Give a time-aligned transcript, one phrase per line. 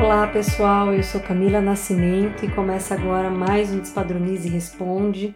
[0.00, 5.34] Olá pessoal, eu sou Camila Nascimento e começa agora mais um Despadronize e Responde.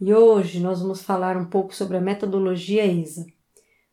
[0.00, 3.24] E hoje nós vamos falar um pouco sobre a metodologia ESA.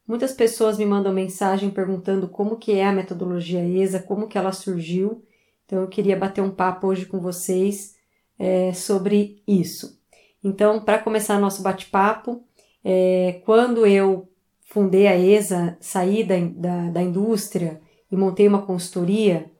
[0.07, 4.51] Muitas pessoas me mandam mensagem perguntando como que é a metodologia ESA, como que ela
[4.51, 5.23] surgiu.
[5.65, 7.95] Então eu queria bater um papo hoje com vocês
[8.39, 10.01] é, sobre isso.
[10.43, 12.43] Então, para começar nosso bate-papo,
[12.83, 14.27] é, quando eu
[14.65, 17.79] fundei a ESA, saí da, da, da indústria
[18.11, 19.51] e montei uma consultoria,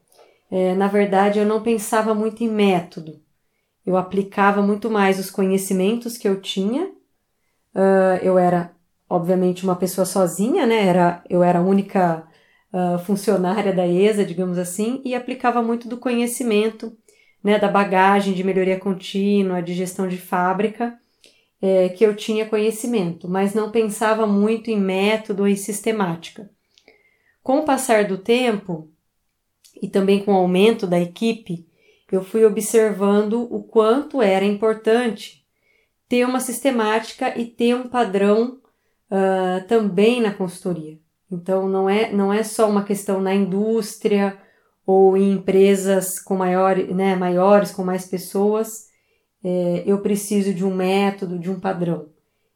[0.50, 3.20] é, na verdade eu não pensava muito em método.
[3.84, 6.92] Eu aplicava muito mais os conhecimentos que eu tinha.
[7.74, 8.72] Uh, eu era,
[9.08, 10.86] obviamente, uma pessoa sozinha, né?
[10.86, 12.26] Era, eu era a única
[12.70, 16.94] uh, funcionária da ESA, digamos assim, e aplicava muito do conhecimento,
[17.42, 17.58] né?
[17.58, 20.98] Da bagagem de melhoria contínua, de gestão de fábrica,
[21.60, 26.50] é, que eu tinha conhecimento, mas não pensava muito em método e sistemática.
[27.42, 28.90] Com o passar do tempo
[29.82, 31.66] e também com o aumento da equipe,
[32.10, 35.44] eu fui observando o quanto era importante
[36.08, 38.58] ter uma sistemática e ter um padrão
[39.10, 40.98] uh, também na consultoria.
[41.30, 44.38] Então não é, não é só uma questão na indústria
[44.86, 48.88] ou em empresas com maior, né, maiores, com mais pessoas,
[49.44, 52.08] é, eu preciso de um método, de um padrão.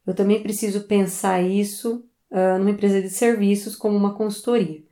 [0.06, 4.82] Eu também preciso pensar isso uh, numa empresa de serviços como uma consultoria.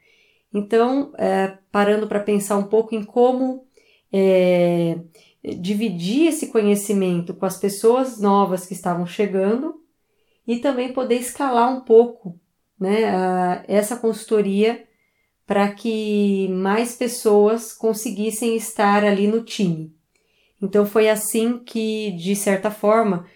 [0.53, 3.67] Então, é, parando para pensar um pouco em como
[4.13, 4.99] é,
[5.59, 9.81] dividir esse conhecimento com as pessoas novas que estavam chegando
[10.47, 12.39] e também poder escalar um pouco
[12.79, 14.85] né, a, essa consultoria
[15.47, 19.95] para que mais pessoas conseguissem estar ali no time.
[20.63, 23.27] Então foi assim que, de certa forma,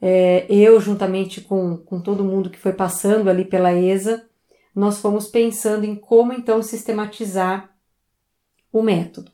[0.00, 4.29] é, eu, juntamente com, com todo mundo que foi passando ali pela ESA,
[4.74, 7.74] nós fomos pensando em como então sistematizar
[8.72, 9.30] o método.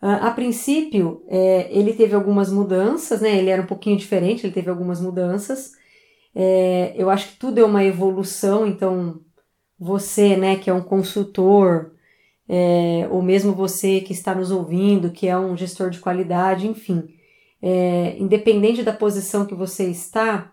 [0.00, 3.36] Uh, a princípio, é, ele teve algumas mudanças, né?
[3.36, 5.72] Ele era um pouquinho diferente, ele teve algumas mudanças.
[6.34, 9.20] É, eu acho que tudo é uma evolução, então
[9.78, 11.92] você, né, que é um consultor,
[12.48, 17.08] é, ou mesmo você que está nos ouvindo, que é um gestor de qualidade, enfim,
[17.60, 20.52] é, independente da posição que você está,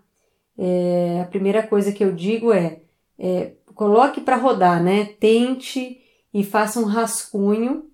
[0.58, 2.82] é, a primeira coisa que eu digo é,
[3.18, 5.06] é coloque para rodar, né?
[5.20, 6.02] Tente
[6.34, 7.86] e faça um rascunho,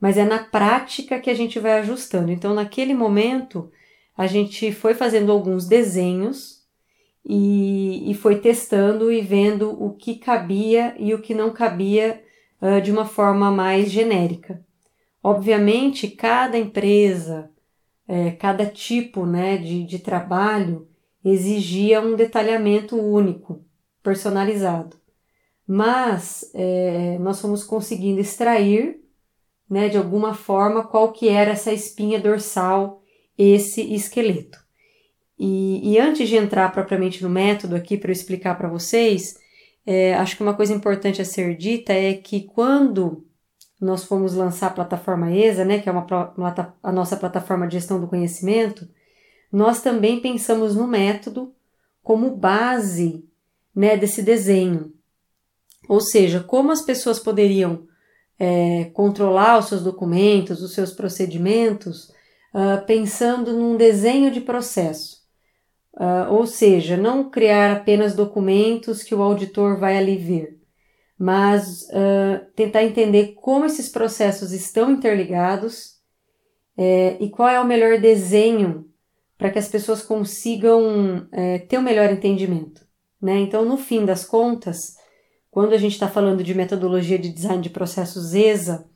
[0.00, 2.30] mas é na prática que a gente vai ajustando.
[2.30, 3.70] Então, naquele momento,
[4.16, 6.64] a gente foi fazendo alguns desenhos
[7.24, 12.22] e, e foi testando e vendo o que cabia e o que não cabia
[12.62, 14.64] uh, de uma forma mais genérica.
[15.22, 17.50] Obviamente, cada empresa,
[18.06, 20.88] é, cada tipo né, de, de trabalho
[21.24, 23.62] exigia um detalhamento único,
[24.02, 24.96] personalizado.
[25.68, 29.00] Mas é, nós fomos conseguindo extrair
[29.68, 33.02] né, de alguma forma qual que era essa espinha dorsal,
[33.36, 34.58] esse esqueleto.
[35.38, 39.38] E, e antes de entrar propriamente no método aqui para eu explicar para vocês,
[39.84, 43.26] é, acho que uma coisa importante a ser dita é que quando
[43.80, 46.06] nós fomos lançar a plataforma ESA, né, que é uma,
[46.82, 48.88] a nossa plataforma de gestão do conhecimento,
[49.52, 51.54] nós também pensamos no método
[52.02, 53.24] como base
[53.74, 54.92] né, desse desenho.
[55.88, 57.86] Ou seja, como as pessoas poderiam
[58.38, 62.12] é, controlar os seus documentos, os seus procedimentos,
[62.54, 65.18] uh, pensando num desenho de processo.
[65.94, 70.60] Uh, ou seja, não criar apenas documentos que o auditor vai ali ver,
[71.18, 75.98] mas uh, tentar entender como esses processos estão interligados
[76.76, 78.88] é, e qual é o melhor desenho
[79.36, 82.86] para que as pessoas consigam é, ter um melhor entendimento.
[83.20, 83.38] Né?
[83.40, 84.97] Então, no fim das contas,
[85.50, 88.86] quando a gente está falando de metodologia de design de processos ESA,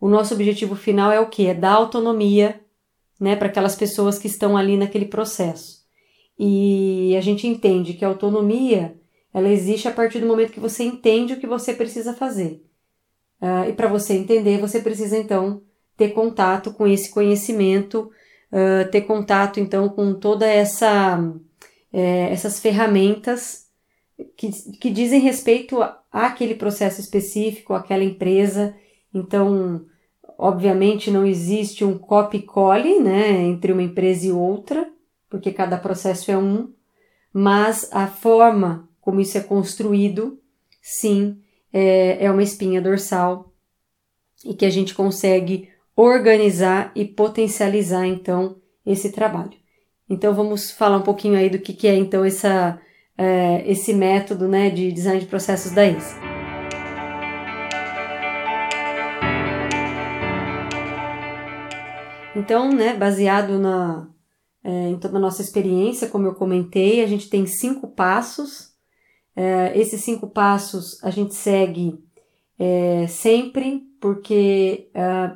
[0.00, 1.46] o nosso objetivo final é o que?
[1.46, 2.60] É dar autonomia
[3.20, 5.78] né, para aquelas pessoas que estão ali naquele processo.
[6.38, 8.96] E a gente entende que a autonomia
[9.34, 12.64] ela existe a partir do momento que você entende o que você precisa fazer.
[13.40, 15.62] Uh, e para você entender, você precisa então
[15.96, 18.10] ter contato com esse conhecimento,
[18.52, 21.18] uh, ter contato então com toda essa
[21.92, 23.67] é, essas ferramentas
[24.36, 25.78] que, que dizem respeito
[26.10, 28.74] àquele processo específico, àquela empresa.
[29.12, 29.84] Então,
[30.38, 34.88] obviamente, não existe um copy-cole né, entre uma empresa e outra
[35.28, 36.72] porque cada processo é um,
[37.32, 40.40] mas a forma como isso é construído,
[40.82, 41.40] sim,
[41.72, 43.52] é, é uma espinha dorsal
[44.44, 49.56] e que a gente consegue organizar e potencializar então esse trabalho.
[50.08, 52.80] Então vamos falar um pouquinho aí do que, que é então essa,
[53.18, 56.16] é, esse método né, de design de processos da ISA.
[62.36, 64.08] Então, né, baseado na,
[64.62, 68.72] é, em toda a nossa experiência, como eu comentei, a gente tem cinco passos.
[69.34, 71.98] É, esses cinco passos a gente segue
[72.56, 75.32] é, sempre, porque, é,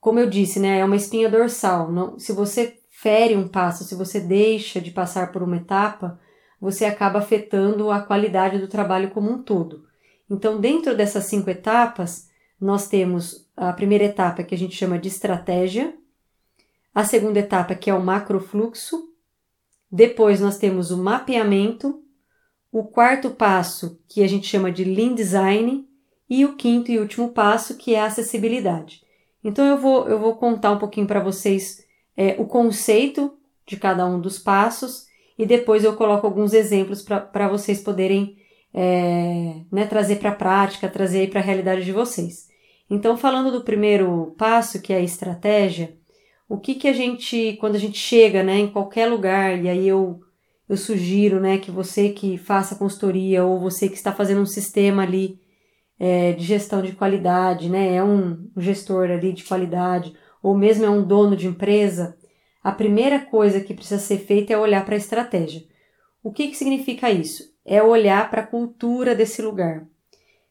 [0.00, 1.92] como eu disse, né, é uma espinha dorsal.
[1.92, 6.18] Não, se você fere um passo, se você deixa de passar por uma etapa,
[6.60, 9.86] você acaba afetando a qualidade do trabalho como um todo.
[10.28, 12.28] Então, dentro dessas cinco etapas,
[12.60, 15.94] nós temos a primeira etapa que a gente chama de estratégia,
[16.94, 19.08] a segunda etapa que é o macrofluxo,
[19.90, 22.02] depois nós temos o mapeamento,
[22.70, 25.88] o quarto passo que a gente chama de lean design
[26.28, 29.02] e o quinto e último passo que é a acessibilidade.
[29.42, 31.84] Então eu vou, eu vou contar um pouquinho para vocês
[32.16, 33.36] é, o conceito
[33.66, 35.06] de cada um dos passos
[35.40, 38.36] e depois eu coloco alguns exemplos para vocês poderem
[38.74, 42.46] é, né, trazer para a prática, trazer para a realidade de vocês.
[42.90, 45.96] Então, falando do primeiro passo, que é a estratégia,
[46.46, 49.88] o que, que a gente, quando a gente chega né, em qualquer lugar, e aí
[49.88, 50.20] eu,
[50.68, 55.04] eu sugiro né, que você que faça consultoria ou você que está fazendo um sistema
[55.04, 55.40] ali
[55.98, 60.90] é, de gestão de qualidade, né, é um gestor ali de qualidade, ou mesmo é
[60.90, 62.14] um dono de empresa,
[62.62, 65.64] a primeira coisa que precisa ser feita é olhar para a estratégia.
[66.22, 67.54] O que, que significa isso?
[67.64, 69.86] É olhar para a cultura desse lugar.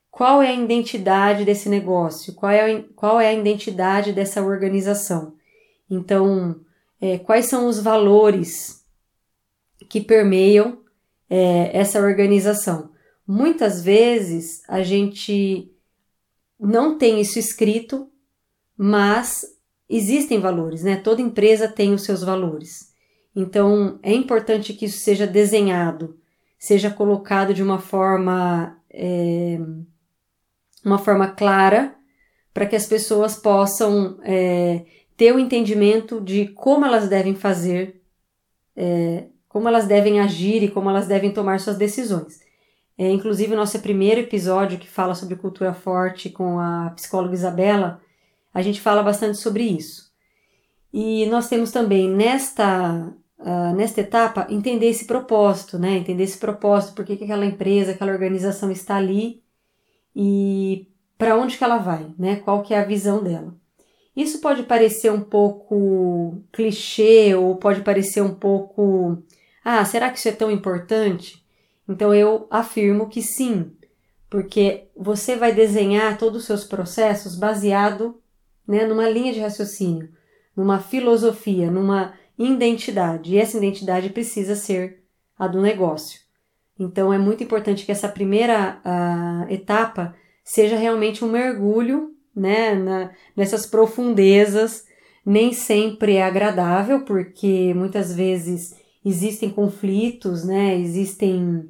[0.10, 2.34] Qual é a identidade desse negócio?
[2.34, 5.36] Qual é a, qual é a identidade dessa organização?
[5.90, 6.60] Então,
[7.00, 8.84] é, quais são os valores
[9.88, 10.80] que permeiam
[11.30, 12.92] é, essa organização?
[13.26, 15.72] Muitas vezes a gente
[16.60, 18.10] não tem isso escrito,
[18.76, 19.46] mas
[19.90, 20.96] existem valores, né?
[20.96, 22.94] Toda empresa tem os seus valores.
[23.36, 26.18] Então é importante que isso seja desenhado,
[26.58, 29.60] seja colocado de uma forma é,
[30.86, 31.96] uma forma clara
[32.54, 38.02] para que as pessoas possam é, ter o entendimento de como elas devem fazer,
[38.76, 42.40] é, como elas devem agir e como elas devem tomar suas decisões.
[42.98, 48.02] É, inclusive, o nosso primeiro episódio que fala sobre cultura forte com a psicóloga Isabela,
[48.54, 50.10] a gente fala bastante sobre isso.
[50.92, 55.98] E nós temos também nesta, uh, nesta etapa entender esse propósito, né?
[55.98, 59.44] Entender esse propósito, por que, que aquela empresa, aquela organização está ali
[60.16, 60.88] e
[61.18, 62.38] para onde que ela vai, né?
[62.38, 63.54] Qual que é a visão dela.
[64.16, 69.24] Isso pode parecer um pouco clichê ou pode parecer um pouco,
[69.64, 71.46] ah, será que isso é tão importante?
[71.88, 73.72] Então eu afirmo que sim,
[74.30, 78.20] porque você vai desenhar todos os seus processos baseado
[78.70, 80.10] né, numa linha de raciocínio,
[80.56, 83.34] numa filosofia, numa identidade.
[83.34, 85.02] E essa identidade precisa ser
[85.38, 86.20] a do negócio.
[86.80, 93.12] Então é muito importante que essa primeira uh, etapa seja realmente um mergulho né, na,
[93.36, 94.86] nessas profundezas.
[95.26, 101.68] Nem sempre é agradável, porque muitas vezes existem conflitos, né, existem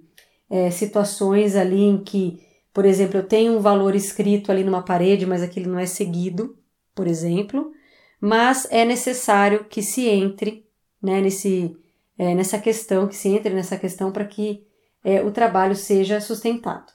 [0.50, 2.42] é, situações ali em que,
[2.74, 6.59] por exemplo, eu tenho um valor escrito ali numa parede, mas aquilo não é seguido
[7.00, 7.72] por exemplo,
[8.20, 10.68] mas é necessário que se entre
[11.02, 11.78] né, nesse,
[12.18, 14.68] é, nessa questão, que se entre nessa questão para que
[15.02, 16.92] é, o trabalho seja sustentado,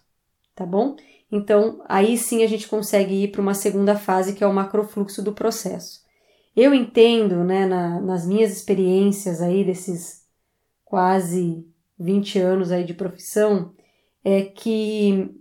[0.54, 0.94] tá bom?
[1.32, 5.22] Então, aí sim a gente consegue ir para uma segunda fase, que é o macrofluxo
[5.22, 6.02] do processo.
[6.54, 10.26] Eu entendo, né, na, nas minhas experiências aí desses
[10.84, 11.66] quase
[11.98, 13.72] 20 anos aí de profissão,
[14.22, 15.34] é que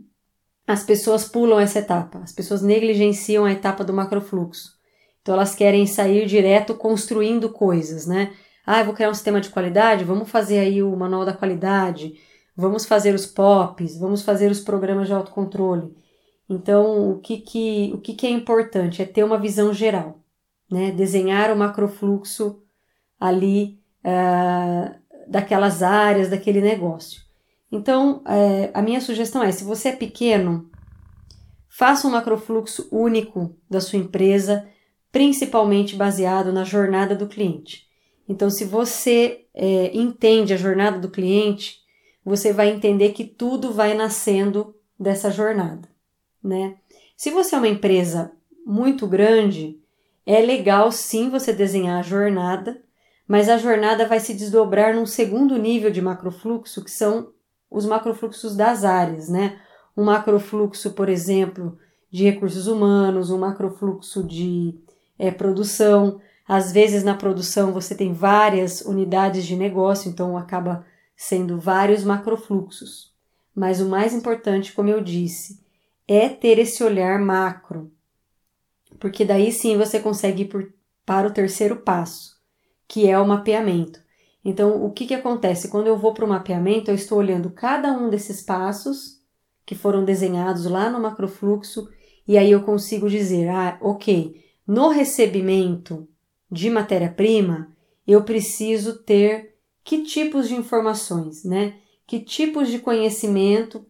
[0.66, 4.74] as pessoas pulam essa etapa, as pessoas negligenciam a etapa do macrofluxo.
[5.22, 8.34] Então elas querem sair direto construindo coisas, né?
[8.66, 12.14] Ah, eu vou criar um sistema de qualidade, vamos fazer aí o manual da qualidade,
[12.56, 15.94] vamos fazer os POPs, vamos fazer os programas de autocontrole.
[16.50, 20.20] Então, o que, que, o que, que é importante é ter uma visão geral,
[20.70, 20.92] né?
[20.92, 22.62] Desenhar o macrofluxo
[23.20, 24.96] ali uh,
[25.28, 27.22] daquelas áreas, daquele negócio.
[27.74, 30.70] Então, é, a minha sugestão é: se você é pequeno,
[31.68, 34.70] faça um macrofluxo único da sua empresa,
[35.12, 37.88] principalmente baseado na jornada do cliente.
[38.30, 41.80] Então, se você é, entende a jornada do cliente,
[42.24, 45.90] você vai entender que tudo vai nascendo dessa jornada,
[46.44, 46.76] né?
[47.18, 49.80] Se você é uma empresa muito grande,
[50.28, 52.80] é legal sim você desenhar a jornada,
[53.28, 57.33] mas a jornada vai se desdobrar num segundo nível de macrofluxo, que são
[57.74, 59.60] os macrofluxos das áreas, né?
[59.98, 61.78] Um macrofluxo, por exemplo,
[62.12, 64.80] de recursos humanos, um macrofluxo de
[65.18, 66.22] é, produção.
[66.48, 70.86] Às vezes na produção você tem várias unidades de negócio, então acaba
[71.18, 73.12] sendo vários macrofluxos.
[73.56, 75.60] Mas o mais importante, como eu disse,
[76.08, 77.92] é ter esse olhar macro,
[79.00, 80.72] porque daí sim você consegue ir por
[81.06, 82.38] para o terceiro passo,
[82.88, 84.03] que é o mapeamento.
[84.44, 85.70] Então, o que, que acontece?
[85.70, 89.22] Quando eu vou para o mapeamento, eu estou olhando cada um desses passos
[89.66, 91.88] que foram desenhados lá no macrofluxo
[92.28, 96.08] e aí eu consigo dizer, ah, ok, no recebimento
[96.52, 97.74] de matéria-prima,
[98.08, 101.76] eu preciso ter que tipos de informações, né?
[102.06, 103.86] Que tipos de conhecimento,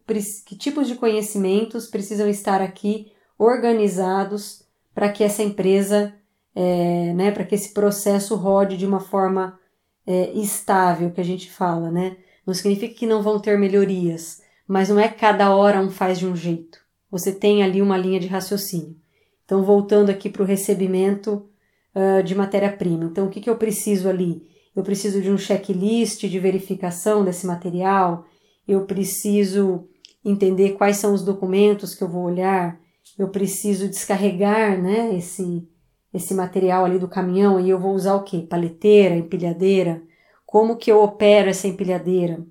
[0.46, 6.14] que tipos de conhecimentos precisam estar aqui organizados para que essa empresa,
[6.54, 9.58] é, né, para que esse processo rode de uma forma
[10.06, 12.16] é, estável, que a gente fala, né?
[12.46, 16.26] Não significa que não vão ter melhorias, mas não é cada hora um faz de
[16.26, 16.78] um jeito.
[17.10, 18.96] Você tem ali uma linha de raciocínio.
[19.44, 21.48] Então, voltando aqui para o recebimento
[21.94, 23.04] uh, de matéria-prima.
[23.04, 24.48] Então, o que, que eu preciso ali?
[24.74, 28.26] Eu preciso de um checklist de verificação desse material,
[28.66, 29.86] eu preciso
[30.24, 32.80] entender quais são os documentos que eu vou olhar,
[33.18, 35.68] eu preciso descarregar né, esse,
[36.14, 38.46] esse material ali do caminhão e eu vou usar o que?
[38.46, 40.00] Paleteira, empilhadeira?
[40.46, 42.46] Como que eu opero essa empilhadeira?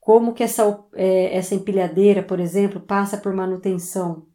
[0.00, 4.26] Como que essa, é, essa empilhadeira, por exemplo, passa por manutenção?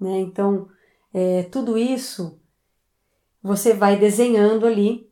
[0.00, 0.20] Né?
[0.20, 0.66] Então,
[1.12, 2.40] é, tudo isso
[3.42, 5.06] você vai desenhando ali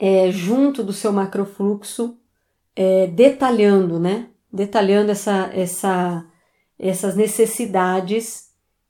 [0.00, 2.18] é, junto do seu macrofluxo,
[2.74, 4.30] é, detalhando, né?
[4.50, 6.26] Detalhando essa, essa,
[6.78, 8.45] essas necessidades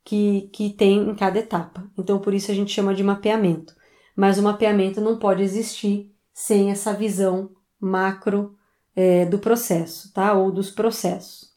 [0.07, 1.85] que, que tem em cada etapa.
[1.99, 3.75] Então, por isso a gente chama de mapeamento.
[4.15, 8.55] Mas o mapeamento não pode existir sem essa visão macro
[8.95, 10.33] é, do processo, tá?
[10.33, 11.51] Ou dos processos.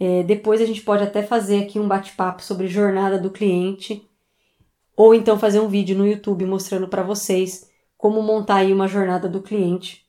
[0.00, 4.04] É, depois a gente pode até fazer aqui um bate-papo sobre jornada do cliente,
[4.96, 9.28] ou então fazer um vídeo no YouTube mostrando para vocês como montar aí uma jornada
[9.28, 10.04] do cliente,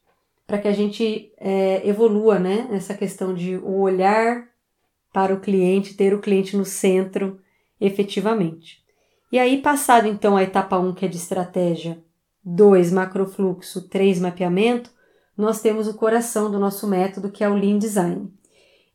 [0.48, 2.68] para que a gente é, evolua, né?
[2.72, 4.50] Nessa questão de o olhar
[5.14, 7.40] para o cliente, ter o cliente no centro
[7.86, 8.82] efetivamente.
[9.32, 12.02] E aí, passado então a etapa 1, que é de estratégia,
[12.44, 14.92] 2, macrofluxo, 3, mapeamento,
[15.36, 18.32] nós temos o coração do nosso método, que é o Lean Design.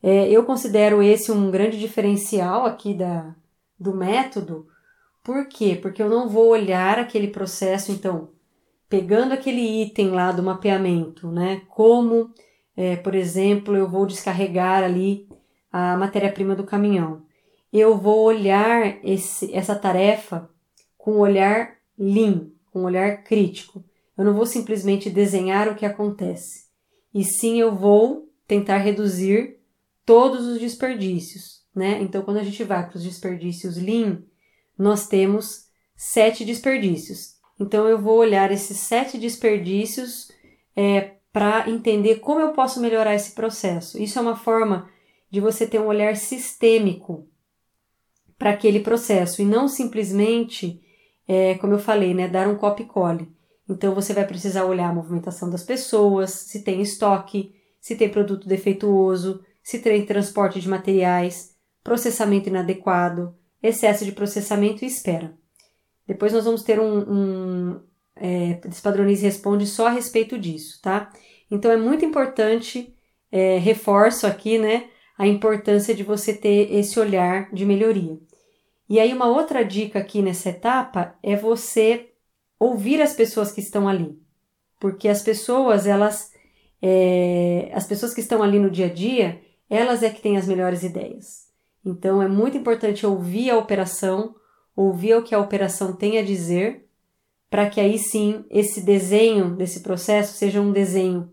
[0.03, 3.35] É, eu considero esse um grande diferencial aqui da,
[3.79, 4.67] do método.
[5.25, 5.77] Por quê?
[5.81, 8.31] Porque eu não vou olhar aquele processo, então,
[8.89, 11.63] pegando aquele item lá do mapeamento, né?
[11.69, 12.31] Como,
[12.77, 15.29] é, por exemplo, eu vou descarregar ali
[15.71, 17.28] a matéria-prima do caminhão.
[17.73, 20.49] Eu vou olhar esse, essa tarefa
[20.97, 23.85] com um olhar lean, com um olhar crítico.
[24.17, 26.67] Eu não vou simplesmente desenhar o que acontece,
[27.15, 29.59] e sim eu vou tentar reduzir
[30.05, 32.01] todos os desperdícios, né?
[32.01, 34.23] Então, quando a gente vai para os desperdícios lean,
[34.77, 37.37] nós temos sete desperdícios.
[37.61, 40.31] Então, eu vou olhar esses sete desperdícios
[40.75, 44.01] é, para entender como eu posso melhorar esse processo.
[44.03, 44.89] Isso é uma forma
[45.31, 47.29] de você ter um olhar sistêmico
[48.39, 50.81] para aquele processo e não simplesmente,
[51.27, 53.29] é, como eu falei, né, dar um copy-cole.
[53.69, 58.49] Então você vai precisar olhar a movimentação das pessoas, se tem estoque, se tem produto
[58.49, 65.37] defeituoso, se tem transporte de materiais, processamento inadequado, excesso de processamento e espera.
[66.07, 67.81] Depois nós vamos ter um, um
[68.17, 71.11] é, Despadronize Responde só a respeito disso, tá?
[71.51, 72.95] Então é muito importante,
[73.31, 74.89] é, reforço aqui, né,
[75.19, 78.17] a importância de você ter esse olhar de melhoria.
[78.89, 82.11] E aí uma outra dica aqui nessa etapa é você
[82.59, 84.17] ouvir as pessoas que estão ali,
[84.81, 86.33] porque as pessoas elas
[86.81, 90.47] é, as pessoas que estão ali no dia a dia elas é que têm as
[90.47, 91.49] melhores ideias.
[91.85, 94.35] Então é muito importante ouvir a operação,
[94.75, 96.87] ouvir o que a operação tem a dizer,
[97.51, 101.33] para que aí sim esse desenho desse processo seja um desenho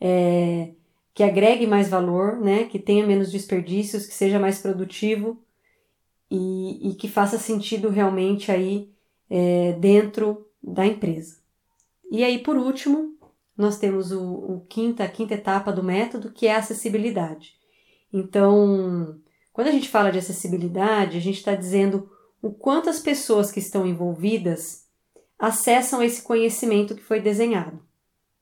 [0.00, 0.72] é,
[1.14, 5.42] que agregue mais valor, né, que tenha menos desperdícios, que seja mais produtivo
[6.30, 8.90] e, e que faça sentido realmente aí
[9.28, 11.36] é, dentro da empresa.
[12.10, 13.16] E aí, por último,
[13.56, 17.54] nós temos o, o quinta, a quinta etapa do método, que é a acessibilidade.
[18.12, 19.18] Então,
[19.52, 23.60] quando a gente fala de acessibilidade, a gente está dizendo o quanto as pessoas que
[23.60, 24.86] estão envolvidas
[25.38, 27.82] acessam esse conhecimento que foi desenhado.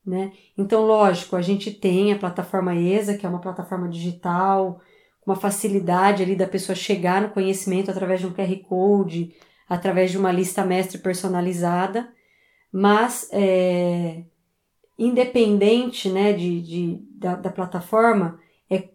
[0.05, 0.33] Né?
[0.57, 4.81] Então, lógico, a gente tem a plataforma ESA, que é uma plataforma digital,
[5.25, 9.35] uma facilidade ali da pessoa chegar no conhecimento através de um QR Code,
[9.69, 12.11] através de uma lista mestre personalizada,
[12.71, 14.23] mas é,
[14.97, 18.39] independente né, de, de da, da, plataforma,
[18.69, 18.89] é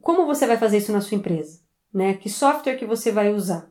[0.00, 1.60] como você vai fazer isso na sua empresa,
[1.92, 2.14] né?
[2.14, 3.70] Que software que você vai usar.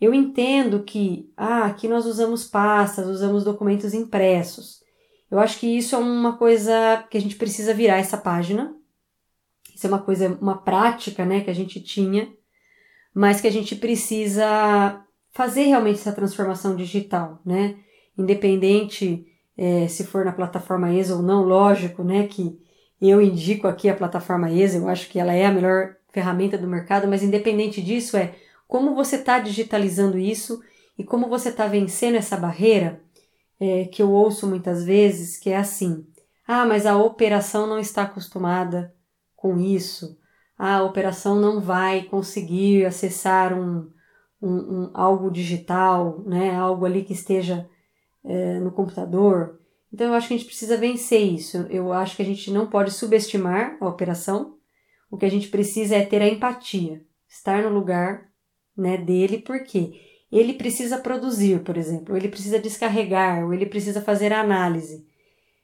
[0.00, 4.83] Eu entendo que ah, aqui nós usamos pastas, usamos documentos impressos.
[5.34, 8.72] Eu acho que isso é uma coisa que a gente precisa virar essa página.
[9.74, 12.32] Isso é uma coisa, uma prática, né, que a gente tinha,
[13.12, 17.74] mas que a gente precisa fazer realmente essa transformação digital, né?
[18.16, 19.26] independente
[19.58, 22.56] é, se for na plataforma ESA ou não, lógico, né, que
[23.00, 26.68] eu indico aqui a plataforma ESA, eu acho que ela é a melhor ferramenta do
[26.68, 28.36] mercado, mas independente disso é
[28.68, 30.62] como você está digitalizando isso
[30.96, 33.02] e como você está vencendo essa barreira
[33.64, 36.06] é, que eu ouço muitas vezes, que é assim:
[36.46, 38.94] ah, mas a operação não está acostumada
[39.34, 40.18] com isso,
[40.58, 43.90] a operação não vai conseguir acessar um,
[44.40, 47.66] um, um algo digital, né, algo ali que esteja
[48.22, 49.58] é, no computador.
[49.90, 51.56] Então eu acho que a gente precisa vencer isso.
[51.70, 54.56] Eu acho que a gente não pode subestimar a operação.
[55.10, 58.28] O que a gente precisa é ter a empatia, estar no lugar
[58.76, 60.00] né, dele, porque
[60.38, 65.06] ele precisa produzir, por exemplo, ele precisa descarregar, ou ele precisa fazer análise.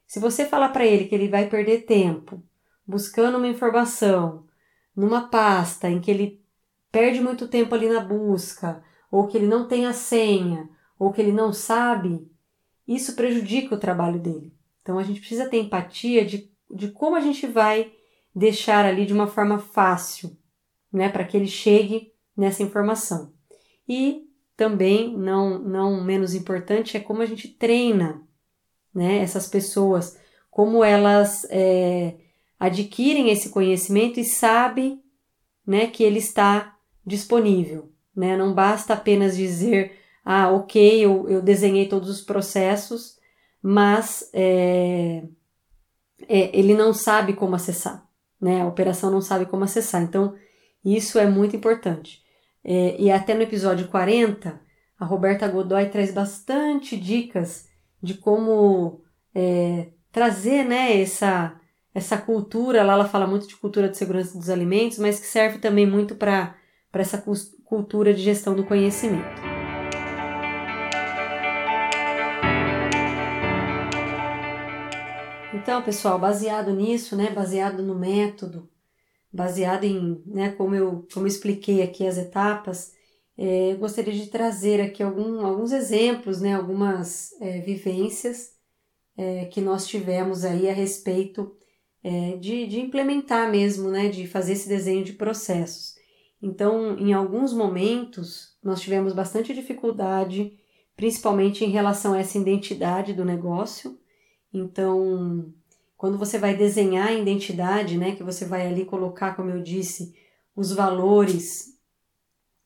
[0.06, 2.42] Se você falar para ele que ele vai perder tempo
[2.86, 4.44] buscando uma informação
[4.94, 6.44] numa pasta em que ele
[6.90, 11.20] perde muito tempo ali na busca, ou que ele não tem a senha, ou que
[11.20, 12.30] ele não sabe,
[12.86, 14.52] isso prejudica o trabalho dele.
[14.82, 17.92] Então a gente precisa ter empatia de, de como a gente vai
[18.34, 20.36] deixar ali de uma forma fácil,
[20.92, 23.32] né, para que ele chegue nessa informação.
[23.88, 24.29] E
[24.60, 28.20] também, não, não menos importante, é como a gente treina
[28.94, 30.18] né, essas pessoas,
[30.50, 32.16] como elas é,
[32.58, 35.02] adquirem esse conhecimento e sabem
[35.66, 36.76] né, que ele está
[37.06, 37.90] disponível.
[38.14, 38.36] Né?
[38.36, 43.16] Não basta apenas dizer, ah, ok, eu, eu desenhei todos os processos,
[43.62, 45.22] mas é,
[46.28, 48.06] é, ele não sabe como acessar,
[48.38, 48.60] né?
[48.60, 50.02] A operação não sabe como acessar.
[50.02, 50.34] Então,
[50.84, 52.22] isso é muito importante.
[52.64, 54.60] É, e até no episódio 40,
[54.98, 57.68] a Roberta Godoy traz bastante dicas
[58.02, 59.02] de como
[59.34, 61.58] é, trazer né, essa,
[61.94, 62.82] essa cultura.
[62.82, 66.14] Lá ela fala muito de cultura de segurança dos alimentos, mas que serve também muito
[66.14, 66.54] para
[66.92, 67.22] essa
[67.64, 69.40] cultura de gestão do conhecimento.
[75.52, 78.68] Então, pessoal, baseado nisso, né, baseado no método,
[79.32, 82.92] baseado em, né, como eu, como eu expliquei aqui as etapas,
[83.38, 88.50] é, eu gostaria de trazer aqui algum, alguns exemplos, né, algumas é, vivências
[89.16, 91.54] é, que nós tivemos aí a respeito
[92.02, 95.94] é, de, de implementar mesmo, né, de fazer esse desenho de processos.
[96.42, 100.58] Então, em alguns momentos, nós tivemos bastante dificuldade,
[100.96, 103.98] principalmente em relação a essa identidade do negócio.
[104.52, 105.52] Então,
[106.00, 110.14] quando você vai desenhar a identidade, né, que você vai ali colocar, como eu disse,
[110.56, 111.78] os valores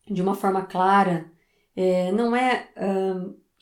[0.09, 1.29] de uma forma clara,
[1.75, 2.69] é, não é,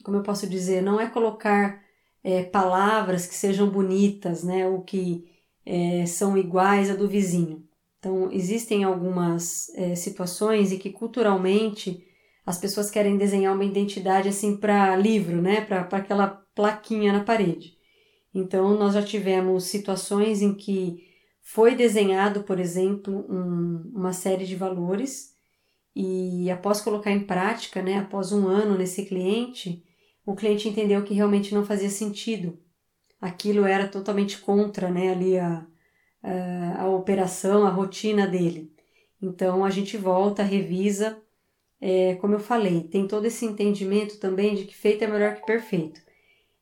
[0.04, 1.82] como eu posso dizer, não é colocar
[2.22, 5.24] é, palavras que sejam bonitas, né, ou que
[5.64, 7.66] é, são iguais a do vizinho.
[7.98, 12.06] Então, existem algumas é, situações em que culturalmente
[12.44, 17.80] as pessoas querem desenhar uma identidade assim para livro, né, para aquela plaquinha na parede.
[18.34, 21.06] Então, nós já tivemos situações em que
[21.42, 25.34] foi desenhado, por exemplo, um, uma série de valores
[25.94, 29.84] e após colocar em prática, né, após um ano nesse cliente,
[30.24, 32.58] o cliente entendeu que realmente não fazia sentido.
[33.20, 35.66] Aquilo era totalmente contra, né, ali a,
[36.22, 38.72] a, a operação, a rotina dele.
[39.20, 41.20] Então, a gente volta, revisa,
[41.80, 45.46] é, como eu falei, tem todo esse entendimento também de que feito é melhor que
[45.46, 46.01] perfeito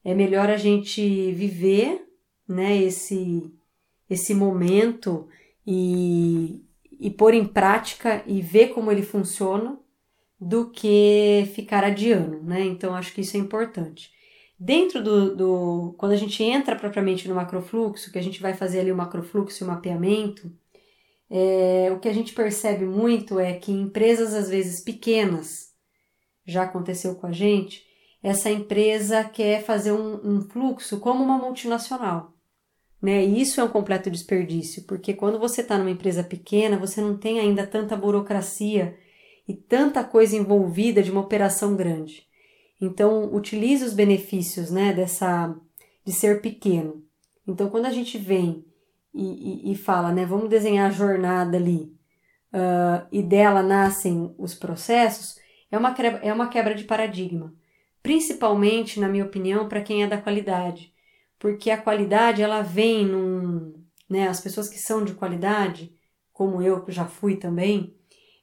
[0.04, 2.06] é melhor a gente viver
[2.48, 3.52] né, esse,
[4.08, 5.28] esse momento
[5.66, 6.64] e,
[6.98, 9.78] e pôr em prática e ver como ele funciona
[10.40, 12.64] do que ficar adiando, né?
[12.64, 14.10] Então acho que isso é importante.
[14.58, 18.80] Dentro do, do quando a gente entra propriamente no macrofluxo, que a gente vai fazer
[18.80, 20.50] ali o macrofluxo e o mapeamento,
[21.30, 25.70] é, o que a gente percebe muito é que empresas às vezes pequenas,
[26.44, 27.84] já aconteceu com a gente,
[28.22, 32.34] essa empresa quer fazer um, um fluxo como uma multinacional.
[33.00, 33.24] Né?
[33.24, 37.16] E isso é um completo desperdício, porque quando você está numa empresa pequena, você não
[37.16, 38.96] tem ainda tanta burocracia
[39.48, 42.26] e tanta coisa envolvida de uma operação grande.
[42.78, 45.54] Então, utilize os benefícios né, dessa
[46.04, 47.02] de ser pequeno.
[47.46, 48.64] Então, quando a gente vem
[49.14, 51.92] e, e, e fala, né, vamos desenhar a jornada ali,
[52.52, 55.36] uh, e dela nascem os processos,
[55.70, 57.54] é uma, é uma quebra de paradigma
[58.02, 60.92] principalmente, na minha opinião, para quem é da qualidade,
[61.38, 63.74] porque a qualidade ela vem num,
[64.08, 65.94] né, as pessoas que são de qualidade,
[66.32, 67.94] como eu que já fui também,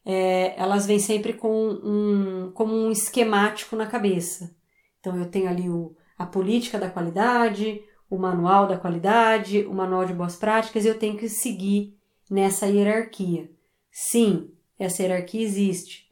[0.06, 4.56] é, elas vêm sempre com um, como um esquemático na cabeça.
[5.00, 10.06] Então eu tenho ali o, a política da qualidade, o manual da qualidade, o manual
[10.06, 11.98] de boas práticas, e eu tenho que seguir
[12.30, 13.52] nessa hierarquia.
[13.92, 16.08] Sim, essa hierarquia existe,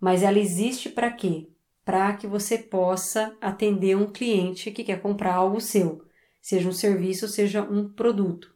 [0.00, 1.48] mas ela existe para quê?
[1.86, 6.02] Para que você possa atender um cliente que quer comprar algo seu,
[6.42, 8.52] seja um serviço, seja um produto.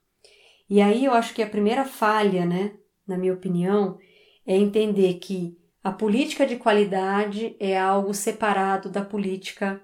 [0.69, 2.73] E aí eu acho que a primeira falha, né,
[3.07, 3.97] na minha opinião,
[4.45, 9.81] é entender que a política de qualidade é algo separado da política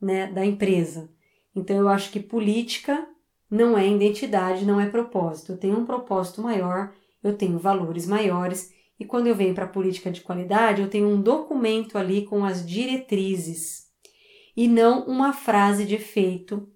[0.00, 1.10] né, da empresa.
[1.54, 3.06] Então eu acho que política
[3.50, 5.52] não é identidade, não é propósito.
[5.52, 9.68] Eu tenho um propósito maior, eu tenho valores maiores e quando eu venho para a
[9.68, 13.86] política de qualidade, eu tenho um documento ali com as diretrizes
[14.56, 16.68] e não uma frase de efeito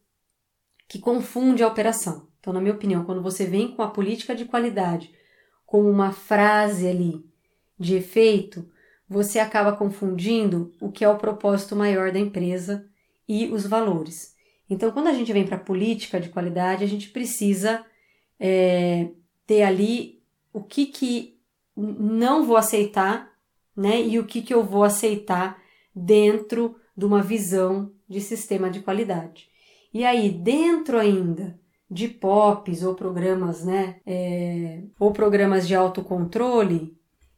[0.89, 2.29] que confunde a operação.
[2.39, 5.13] Então, na minha opinião, quando você vem com a política de qualidade
[5.67, 7.25] com uma frase ali
[7.79, 8.71] de efeito,
[9.09, 12.87] você acaba confundindo o que é o propósito maior da empresa
[13.29, 14.37] e os valores.
[14.69, 17.85] Então, quando a gente vem para a política de qualidade, a gente precisa
[18.39, 19.09] é,
[19.47, 21.32] ter ali o que, que
[21.77, 23.31] não vou aceitar,
[23.77, 24.01] né?
[24.01, 25.61] E o que, que eu vou aceitar
[25.95, 29.49] dentro de uma visão de sistema de qualidade.
[29.93, 31.59] E aí, dentro ainda
[31.91, 33.97] de POPs ou programas, né?
[34.07, 36.97] É, ou programas de autocontrole,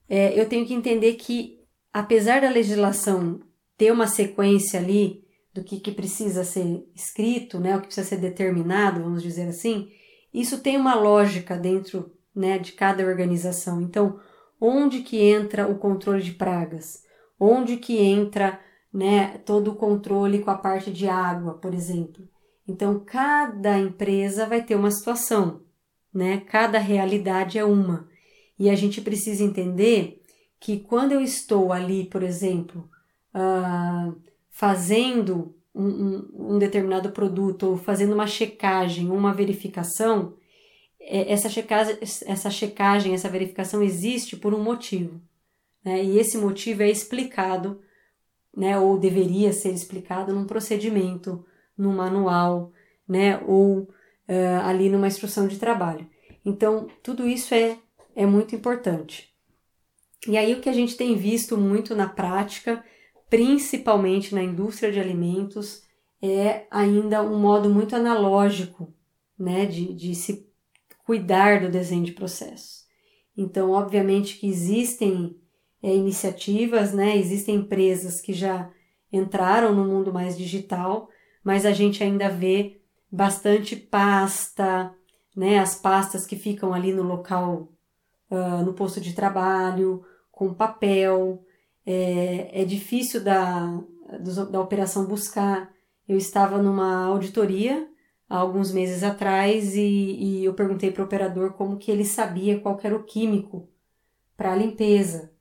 [0.09, 1.61] é, eu tenho que entender que,
[1.93, 3.41] apesar da legislação
[3.77, 7.77] ter uma sequência ali do que, que precisa ser escrito, né?
[7.77, 9.89] O que precisa ser determinado, vamos dizer assim,
[10.33, 13.81] isso tem uma lógica dentro né, de cada organização.
[13.81, 14.19] Então,
[14.61, 17.03] onde que entra o controle de pragas?
[17.39, 18.61] Onde que entra
[18.93, 22.27] né, todo o controle com a parte de água, por exemplo?
[22.67, 25.61] Então, cada empresa vai ter uma situação,
[26.13, 26.41] né?
[26.49, 28.09] Cada realidade é uma.
[28.59, 30.23] E a gente precisa entender
[30.59, 32.89] que quando eu estou ali, por exemplo,
[33.35, 34.17] uh,
[34.49, 40.35] fazendo um, um, um, determinado produto ou fazendo uma checagem, uma verificação,
[41.07, 45.21] essa checagem, essa checagem, essa verificação existe por um motivo.
[45.85, 46.03] Né?
[46.03, 47.81] E esse motivo é explicado,
[48.57, 51.45] né, ou deveria ser explicado num procedimento,
[51.77, 52.73] num manual,
[53.07, 56.09] né, ou uh, ali numa instrução de trabalho.
[56.45, 57.77] Então, tudo isso é,
[58.15, 59.35] é muito importante.
[60.27, 62.83] E aí, o que a gente tem visto muito na prática,
[63.29, 65.83] principalmente na indústria de alimentos,
[66.23, 68.95] é ainda um modo muito analógico
[69.39, 70.49] né, de, de se
[71.05, 72.85] cuidar do desenho de processos.
[73.37, 75.37] Então, obviamente que existem
[75.83, 77.17] é, iniciativas, né?
[77.17, 78.71] Existem empresas que já
[79.13, 81.09] entraram no mundo mais digital,
[81.43, 84.93] mas a gente ainda vê bastante pasta,
[85.37, 85.59] né?
[85.59, 87.69] As pastas que ficam ali no local,
[88.31, 91.45] uh, no posto de trabalho, com papel.
[91.87, 93.79] É, é difícil da,
[94.51, 95.71] da operação buscar.
[96.09, 97.89] Eu estava numa auditoria
[98.29, 102.59] há alguns meses atrás e, e eu perguntei para o operador como que ele sabia
[102.59, 103.69] qual era o químico
[104.37, 105.33] para a limpeza.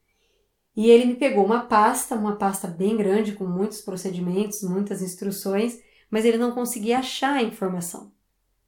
[0.75, 5.79] E ele me pegou uma pasta, uma pasta bem grande com muitos procedimentos, muitas instruções,
[6.09, 8.11] mas ele não conseguia achar a informação,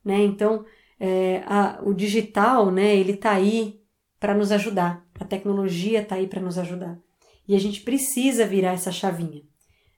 [0.03, 0.23] né?
[0.23, 0.65] Então,
[0.99, 2.95] é, a, o digital, né?
[2.95, 3.81] Ele está aí
[4.19, 5.05] para nos ajudar.
[5.19, 6.99] A tecnologia está aí para nos ajudar.
[7.47, 9.43] E a gente precisa virar essa chavinha.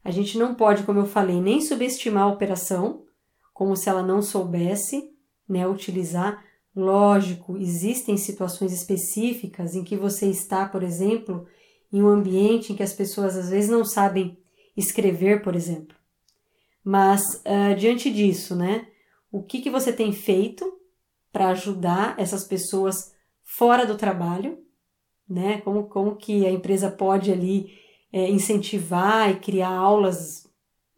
[0.03, 3.03] A gente não pode, como eu falei, nem subestimar a operação,
[3.57, 5.11] como se ela não soubesse
[5.49, 6.45] né, utilizar.
[6.75, 11.47] Lógico, existem situações específicas em que você está, por exemplo,
[11.91, 14.37] em um ambiente em que as pessoas às vezes não sabem
[14.75, 15.97] escrever, por exemplo.
[16.83, 18.89] Mas uh, diante disso, né,
[19.31, 20.79] o que, que você tem feito
[21.31, 24.59] para ajudar essas pessoas fora do trabalho,
[25.27, 25.61] né?
[25.61, 27.73] Como, como que a empresa pode ali
[28.13, 30.46] é, incentivar e criar aulas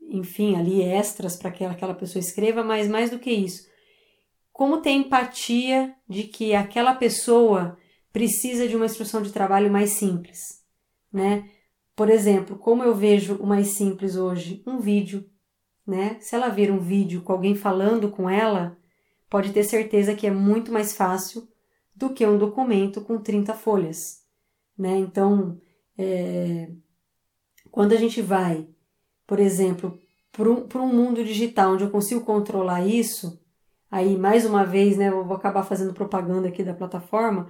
[0.10, 3.68] enfim, ali extras para que aquela pessoa escreva, mas mais do que isso,
[4.52, 7.78] como ter empatia de que aquela pessoa
[8.12, 10.40] precisa de uma instrução de trabalho mais simples,
[11.14, 11.50] né?
[11.96, 15.30] Por exemplo, como eu vejo o mais simples hoje, um vídeo,
[15.86, 16.18] né?
[16.20, 18.78] Se ela ver um vídeo com alguém falando com ela,
[19.30, 21.48] pode ter certeza que é muito mais fácil
[21.96, 24.24] do que um documento com 30 folhas,
[24.78, 24.98] né?
[24.98, 25.60] Então,
[25.98, 26.70] é,
[27.72, 28.68] quando a gente vai
[29.30, 33.40] por exemplo, para um, um mundo digital onde eu consigo controlar isso,
[33.92, 37.48] aí mais uma vez, né, eu vou acabar fazendo propaganda aqui da plataforma.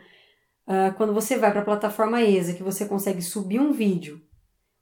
[0.68, 4.22] Uh, quando você vai para a plataforma ESA, que você consegue subir um vídeo,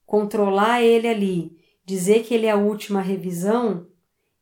[0.08, 1.56] controlar ele ali,
[1.86, 3.86] dizer que ele é a última revisão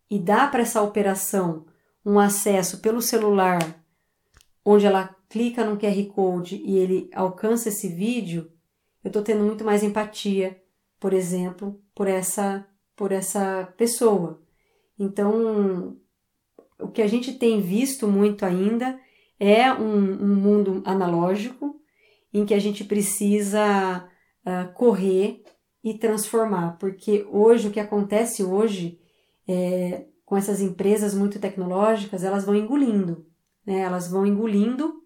[0.09, 1.65] e dar para essa operação
[2.05, 3.59] um acesso pelo celular,
[4.63, 8.49] onde ela clica no QR Code e ele alcança esse vídeo,
[9.03, 10.63] eu estou tendo muito mais empatia,
[10.99, 14.41] por exemplo, por essa por essa pessoa.
[14.97, 15.97] Então,
[16.79, 18.97] o que a gente tem visto muito ainda
[19.37, 21.75] é um, um mundo analógico
[22.33, 24.09] em que a gente precisa
[24.45, 25.43] uh, correr
[25.83, 28.99] e transformar, porque hoje o que acontece hoje
[29.47, 33.25] é, com essas empresas muito tecnológicas, elas vão engolindo,
[33.65, 33.81] né?
[33.81, 35.03] Elas vão engolindo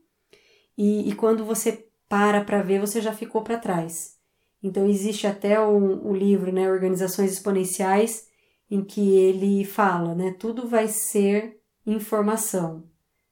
[0.78, 4.19] e, e quando você para para ver, você já ficou para trás.
[4.62, 8.28] Então existe até o, livro, né, Organizações Exponenciais,
[8.70, 12.84] em que ele fala, né, tudo vai ser informação,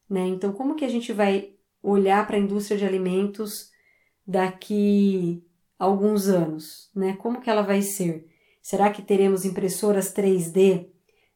[0.10, 0.26] né?
[0.26, 3.70] Então como que a gente vai olhar para a indústria de alimentos
[4.26, 5.44] daqui
[5.78, 7.16] a alguns anos, né?
[7.18, 8.28] Como que ela vai ser?
[8.62, 10.88] Será que teremos impressoras 3D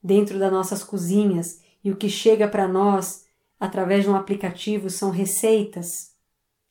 [0.03, 3.25] dentro das nossas cozinhas e o que chega para nós
[3.59, 6.15] através de um aplicativo são receitas,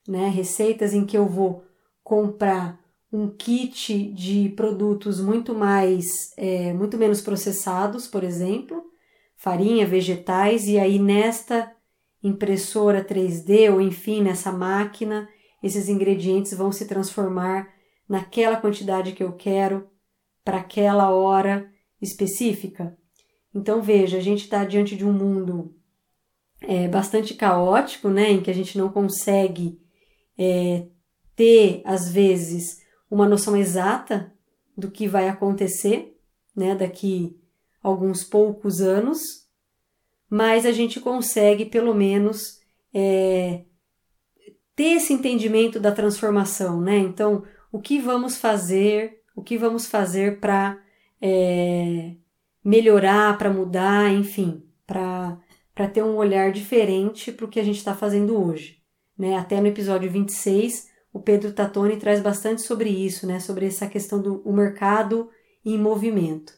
[0.08, 0.28] né?
[0.28, 1.64] Receitas em que eu vou
[2.02, 2.79] comprar
[3.12, 8.84] um kit de produtos muito mais, é, muito menos processados, por exemplo,
[9.36, 11.74] farinha, vegetais, e aí nesta
[12.22, 15.28] impressora 3D ou enfim nessa máquina,
[15.62, 17.68] esses ingredientes vão se transformar
[18.08, 19.88] naquela quantidade que eu quero
[20.44, 21.70] para aquela hora
[22.00, 22.96] específica.
[23.54, 25.74] Então veja, a gente está diante de um mundo
[26.60, 29.80] é, bastante caótico, né, em que a gente não consegue
[30.38, 30.86] é,
[31.34, 32.78] ter às vezes
[33.10, 34.32] uma noção exata
[34.76, 36.16] do que vai acontecer,
[36.54, 37.38] né, daqui
[37.82, 39.20] alguns poucos anos,
[40.28, 42.60] mas a gente consegue pelo menos
[42.94, 43.64] é,
[44.76, 46.96] ter esse entendimento da transformação, né?
[46.98, 47.42] Então,
[47.72, 50.78] o que vamos fazer, o que vamos fazer para
[51.20, 52.14] é,
[52.64, 55.38] melhorar, para mudar, enfim, para
[55.92, 58.80] ter um olhar diferente para o que a gente está fazendo hoje.
[59.18, 59.36] Né?
[59.36, 63.40] Até no episódio 26, o Pedro Tatoni traz bastante sobre isso, né?
[63.40, 65.28] sobre essa questão do o mercado
[65.64, 66.52] em movimento.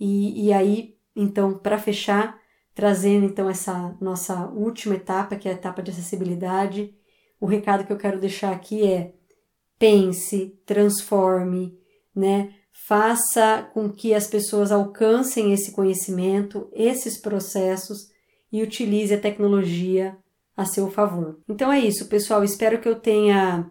[0.00, 2.40] E, e aí, então, para fechar,
[2.74, 6.94] trazendo então essa nossa última etapa, que é a etapa de acessibilidade,
[7.40, 9.14] o recado que eu quero deixar aqui é
[9.78, 11.78] pense, transforme,
[12.14, 12.54] né?
[12.86, 18.10] faça com que as pessoas alcancem esse conhecimento, esses processos
[18.50, 20.16] e utilize a tecnologia
[20.56, 21.38] a seu favor.
[21.48, 22.42] Então é isso, pessoal.
[22.42, 23.70] Espero que eu tenha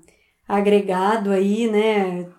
[0.51, 2.29] agregado aí, né,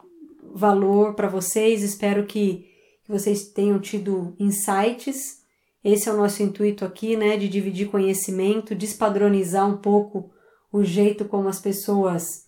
[0.55, 1.83] valor para vocês.
[1.83, 2.71] Espero que,
[3.09, 5.43] vocês tenham tido insights.
[5.85, 10.31] Esse é o nosso intuito aqui, né, de dividir conhecimento, despadronizar um pouco
[10.73, 12.47] o jeito como as pessoas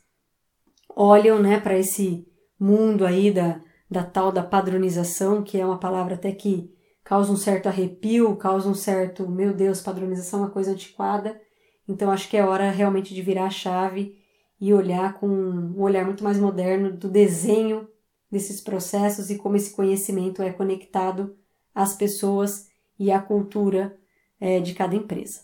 [0.88, 2.26] olham, né, para esse
[2.58, 6.72] mundo aí da da tal da padronização, que é uma palavra até que
[7.04, 11.38] causa um certo arrepio, causa um certo, meu Deus, padronização é uma coisa antiquada.
[11.86, 14.23] Então acho que é hora realmente de virar a chave
[14.64, 17.86] e olhar com um olhar muito mais moderno do desenho
[18.32, 21.36] desses processos e como esse conhecimento é conectado
[21.74, 22.66] às pessoas
[22.98, 23.94] e à cultura
[24.40, 25.42] é, de cada empresa.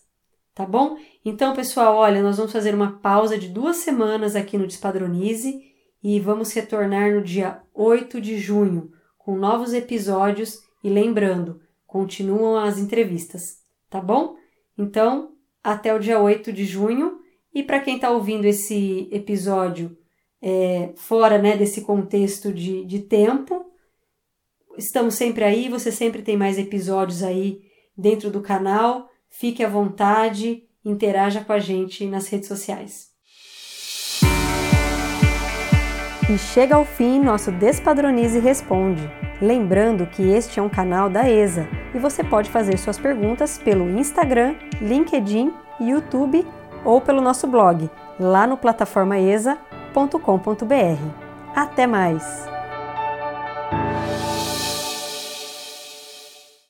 [0.54, 0.96] Tá bom?
[1.22, 5.54] Então, pessoal, olha, nós vamos fazer uma pausa de duas semanas aqui no Despadronize
[6.02, 12.78] e vamos retornar no dia 8 de junho com novos episódios e lembrando, continuam as
[12.78, 13.58] entrevistas,
[13.90, 14.34] tá bom?
[14.78, 17.19] Então, até o dia 8 de junho
[17.54, 19.96] e para quem está ouvindo esse episódio
[20.40, 23.66] é, fora né, desse contexto de, de tempo,
[24.78, 27.60] estamos sempre aí, você sempre tem mais episódios aí
[27.96, 29.08] dentro do canal.
[29.28, 33.10] Fique à vontade, interaja com a gente nas redes sociais.
[36.32, 39.02] E chega ao fim nosso Despadronize Responde.
[39.42, 43.88] Lembrando que este é um canal da ESA e você pode fazer suas perguntas pelo
[43.98, 46.46] Instagram, LinkedIn, YouTube
[46.84, 47.88] ou pelo nosso blog,
[48.18, 51.54] lá no plataformaesa.com.br.
[51.54, 52.59] Até mais!